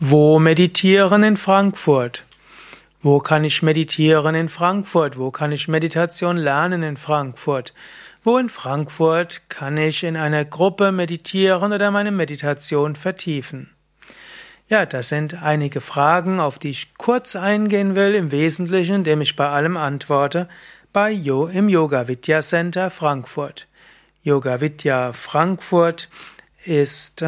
[0.00, 2.24] Wo meditieren in Frankfurt?
[3.02, 5.18] Wo kann ich meditieren in Frankfurt?
[5.18, 7.74] Wo kann ich Meditation lernen in Frankfurt?
[8.22, 13.70] Wo in Frankfurt kann ich in einer Gruppe meditieren oder meine Meditation vertiefen?
[14.68, 19.34] Ja, das sind einige Fragen, auf die ich kurz eingehen will, im Wesentlichen, indem ich
[19.34, 20.48] bei allem antworte,
[20.92, 23.66] bei Yo im Yoga Vidya Center Frankfurt.
[24.22, 26.08] Yoga Vidya Frankfurt
[26.64, 27.22] ist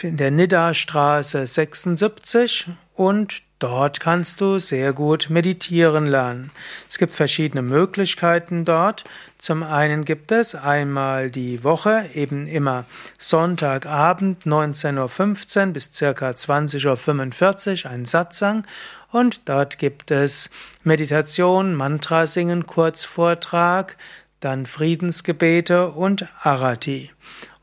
[0.00, 6.50] in der Nidda-Straße 76 und dort kannst du sehr gut meditieren lernen.
[6.88, 9.04] Es gibt verschiedene Möglichkeiten dort.
[9.38, 12.84] Zum einen gibt es einmal die Woche, eben immer
[13.18, 18.66] Sonntagabend 19.15 Uhr bis circa 20.45 Uhr ein Satsang
[19.10, 20.50] und dort gibt es
[20.82, 23.96] Meditation, Mantra singen, Kurzvortrag,
[24.40, 27.10] dann Friedensgebete und Arati.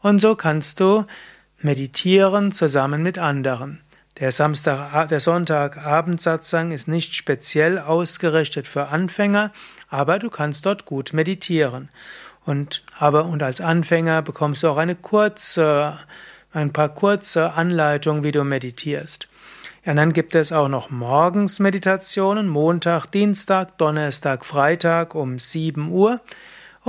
[0.01, 1.05] Und so kannst du
[1.61, 3.81] Meditieren zusammen mit anderen.
[4.19, 9.51] Der Samstag, der Sonntagabendsatzang ist nicht speziell ausgerichtet für Anfänger,
[9.89, 11.89] aber du kannst dort gut meditieren.
[12.45, 15.97] Und, aber, und als Anfänger bekommst du auch eine kurze,
[16.51, 19.27] ein paar kurze Anleitungen, wie du meditierst.
[19.85, 26.21] Ja, dann gibt es auch noch morgens Meditationen, Montag, Dienstag, Donnerstag, Freitag um 7 Uhr.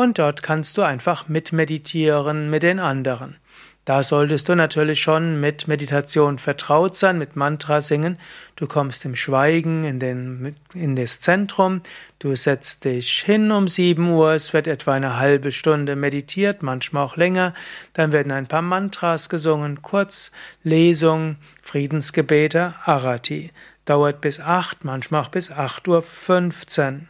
[0.00, 3.36] Und dort kannst du einfach mitmeditieren mit den anderen.
[3.84, 8.16] Da solltest du natürlich schon mit Meditation vertraut sein, mit Mantra singen.
[8.56, 11.82] Du kommst im Schweigen in, den, in das Zentrum.
[12.18, 14.32] Du setzt dich hin um 7 Uhr.
[14.32, 17.52] Es wird etwa eine halbe Stunde meditiert, manchmal auch länger.
[17.92, 23.50] Dann werden ein paar Mantras gesungen, kurz Lesung, Friedensgebete, Arati.
[23.84, 27.00] Dauert bis 8, manchmal auch bis 8.15 Uhr.